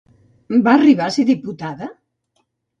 [0.67, 1.93] Va arribar a ser diputada?